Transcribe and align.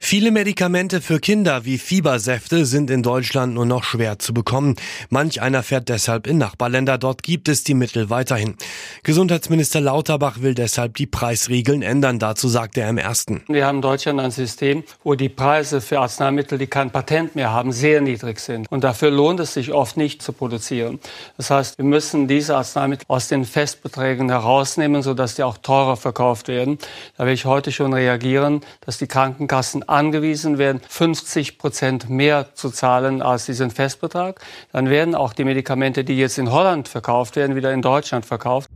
Viele 0.00 0.30
Medikamente 0.30 1.00
für 1.00 1.18
Kinder 1.18 1.64
wie 1.64 1.76
Fiebersäfte 1.76 2.64
sind 2.64 2.88
in 2.88 3.02
Deutschland 3.02 3.52
nur 3.52 3.66
noch 3.66 3.82
schwer 3.82 4.18
zu 4.18 4.32
bekommen. 4.32 4.76
Manch 5.10 5.42
einer 5.42 5.64
fährt 5.64 5.88
deshalb 5.88 6.28
in 6.28 6.38
Nachbarländer. 6.38 6.98
Dort 6.98 7.24
gibt 7.24 7.48
es 7.48 7.64
die 7.64 7.74
Mittel 7.74 8.08
weiterhin. 8.08 8.54
Gesundheitsminister 9.02 9.80
Lauterbach 9.80 10.40
will 10.40 10.54
deshalb 10.54 10.94
die 10.94 11.06
Preisregeln 11.06 11.82
ändern. 11.82 12.20
Dazu 12.20 12.48
sagt 12.48 12.78
er 12.78 12.88
im 12.88 12.96
ersten. 12.96 13.42
Wir 13.48 13.66
haben 13.66 13.78
in 13.78 13.82
Deutschland 13.82 14.20
ein 14.20 14.30
System, 14.30 14.84
wo 15.02 15.14
die 15.14 15.28
Preise 15.28 15.80
für 15.80 15.98
Arzneimittel, 15.98 16.58
die 16.58 16.68
kein 16.68 16.90
Patent 16.90 17.34
mehr 17.34 17.52
haben, 17.52 17.72
sehr 17.72 18.00
niedrig 18.00 18.38
sind. 18.38 18.70
Und 18.70 18.84
dafür 18.84 19.10
lohnt 19.10 19.40
es 19.40 19.52
sich 19.52 19.72
oft 19.72 19.96
nicht 19.96 20.22
zu 20.22 20.32
produzieren. 20.32 21.00
Das 21.36 21.50
heißt, 21.50 21.76
wir 21.76 21.84
müssen 21.84 22.28
diese 22.28 22.56
Arzneimittel 22.56 23.04
aus 23.08 23.26
den 23.28 23.44
Festbeträgen 23.44 24.30
herausnehmen, 24.30 25.02
sodass 25.02 25.34
die 25.34 25.42
auch 25.42 25.58
teurer 25.58 25.96
verkauft 25.96 26.46
werden. 26.46 26.78
Da 27.16 27.26
will 27.26 27.34
ich 27.34 27.44
heute 27.44 27.72
schon 27.72 27.92
reagieren, 27.92 28.60
dass 28.86 28.96
die 28.96 29.08
Krankenkassen 29.08 29.87
angewiesen 29.88 30.58
werden, 30.58 30.80
50 30.88 31.58
Prozent 31.58 32.08
mehr 32.08 32.54
zu 32.54 32.70
zahlen 32.70 33.22
als 33.22 33.46
diesen 33.46 33.70
Festbetrag. 33.70 34.40
Dann 34.72 34.90
werden 34.90 35.14
auch 35.14 35.32
die 35.32 35.44
Medikamente, 35.44 36.04
die 36.04 36.16
jetzt 36.18 36.38
in 36.38 36.50
Holland 36.50 36.88
verkauft 36.88 37.36
werden, 37.36 37.56
wieder 37.56 37.72
in 37.72 37.82
Deutschland 37.82 38.26
verkauft. 38.26 38.68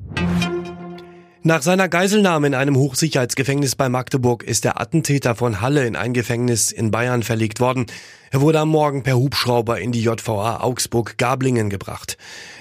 Nach 1.44 1.60
seiner 1.60 1.88
Geiselnahme 1.88 2.46
in 2.46 2.54
einem 2.54 2.76
Hochsicherheitsgefängnis 2.76 3.74
bei 3.74 3.88
Magdeburg 3.88 4.44
ist 4.44 4.62
der 4.62 4.80
Attentäter 4.80 5.34
von 5.34 5.60
Halle 5.60 5.84
in 5.88 5.96
ein 5.96 6.12
Gefängnis 6.12 6.70
in 6.70 6.92
Bayern 6.92 7.24
verlegt 7.24 7.58
worden. 7.58 7.86
Er 8.30 8.40
wurde 8.40 8.60
am 8.60 8.68
Morgen 8.68 9.02
per 9.02 9.16
Hubschrauber 9.16 9.80
in 9.80 9.90
die 9.90 10.02
JVA 10.02 10.60
Augsburg-Gablingen 10.60 11.68
gebracht. 11.68 12.16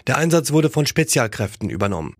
Der 0.08 0.18
Einsatz 0.18 0.52
wurde 0.52 0.72
von 0.72 0.88
Spezialkräften 0.88 1.70
übernommen. 1.70 2.16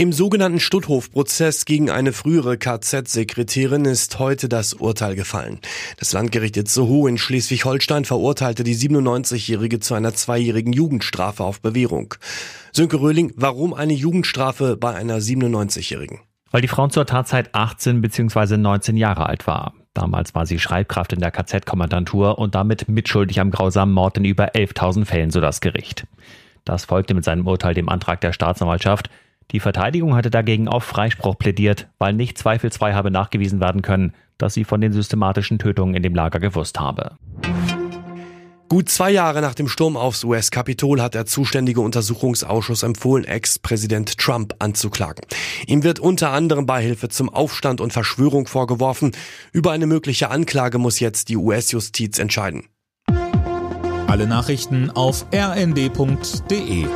Im 0.00 0.14
sogenannten 0.14 0.60
Stutthof-Prozess 0.60 1.66
gegen 1.66 1.90
eine 1.90 2.14
frühere 2.14 2.56
KZ-Sekretärin 2.56 3.84
ist 3.84 4.18
heute 4.18 4.48
das 4.48 4.72
Urteil 4.72 5.14
gefallen. 5.14 5.58
Das 5.98 6.14
Landgericht 6.14 6.56
Itzehoe 6.56 7.06
in 7.06 7.18
Schleswig-Holstein 7.18 8.06
verurteilte 8.06 8.64
die 8.64 8.74
97-Jährige 8.74 9.78
zu 9.78 9.92
einer 9.92 10.14
zweijährigen 10.14 10.72
Jugendstrafe 10.72 11.44
auf 11.44 11.60
Bewährung. 11.60 12.14
Sönke 12.72 12.98
Röhling, 12.98 13.34
warum 13.36 13.74
eine 13.74 13.92
Jugendstrafe 13.92 14.78
bei 14.78 14.94
einer 14.94 15.18
97-Jährigen? 15.18 16.20
Weil 16.50 16.62
die 16.62 16.68
Frau 16.68 16.88
zur 16.88 17.04
Tatzeit 17.04 17.54
18 17.54 18.00
bzw. 18.00 18.56
19 18.56 18.96
Jahre 18.96 19.26
alt 19.26 19.46
war. 19.46 19.74
Damals 19.92 20.34
war 20.34 20.46
sie 20.46 20.58
Schreibkraft 20.58 21.12
in 21.12 21.20
der 21.20 21.30
KZ-Kommandantur 21.30 22.38
und 22.38 22.54
damit 22.54 22.88
mitschuldig 22.88 23.38
am 23.38 23.50
grausamen 23.50 23.94
Mord 23.94 24.16
in 24.16 24.24
über 24.24 24.54
11.000 24.54 25.04
Fällen, 25.04 25.30
so 25.30 25.42
das 25.42 25.60
Gericht. 25.60 26.06
Das 26.64 26.86
folgte 26.86 27.12
mit 27.12 27.24
seinem 27.24 27.46
Urteil 27.46 27.74
dem 27.74 27.90
Antrag 27.90 28.22
der 28.22 28.32
Staatsanwaltschaft. 28.32 29.10
Die 29.52 29.60
Verteidigung 29.60 30.14
hatte 30.14 30.30
dagegen 30.30 30.68
auf 30.68 30.84
Freispruch 30.84 31.36
plädiert, 31.36 31.88
weil 31.98 32.12
nicht 32.12 32.38
zweifelsfrei 32.38 32.94
habe 32.94 33.10
nachgewiesen 33.10 33.60
werden 33.60 33.82
können, 33.82 34.12
dass 34.38 34.54
sie 34.54 34.64
von 34.64 34.80
den 34.80 34.92
systematischen 34.92 35.58
Tötungen 35.58 35.94
in 35.94 36.02
dem 36.02 36.14
Lager 36.14 36.38
gewusst 36.38 36.78
habe. 36.78 37.16
Gut 38.68 38.88
zwei 38.88 39.10
Jahre 39.10 39.40
nach 39.40 39.54
dem 39.54 39.66
Sturm 39.66 39.96
aufs 39.96 40.22
US-Kapitol 40.22 41.02
hat 41.02 41.14
der 41.14 41.26
zuständige 41.26 41.80
Untersuchungsausschuss 41.80 42.84
empfohlen, 42.84 43.24
Ex-Präsident 43.24 44.16
Trump 44.16 44.54
anzuklagen. 44.60 45.26
Ihm 45.66 45.82
wird 45.82 45.98
unter 45.98 46.30
anderem 46.30 46.66
Beihilfe 46.66 47.08
zum 47.08 47.28
Aufstand 47.28 47.80
und 47.80 47.92
Verschwörung 47.92 48.46
vorgeworfen. 48.46 49.10
Über 49.52 49.72
eine 49.72 49.86
mögliche 49.86 50.30
Anklage 50.30 50.78
muss 50.78 51.00
jetzt 51.00 51.30
die 51.30 51.36
US-Justiz 51.36 52.20
entscheiden. 52.20 52.68
Alle 54.06 54.28
Nachrichten 54.28 54.90
auf 54.90 55.26
rnd.de 55.34 56.86